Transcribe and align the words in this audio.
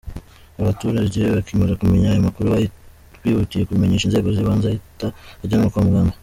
Abaturage 0.61 1.21
bakimara 1.35 1.79
kumenya 1.79 2.07
aya 2.09 2.25
makuru 2.27 2.47
bihutiye 3.21 3.61
kubimenyesha 3.63 4.05
inzego 4.07 4.27
z’ibanze 4.35 4.65
ahita 4.67 5.07
ajyanwa 5.43 5.71
kwa 5.73 5.85
muganga. 5.87 6.15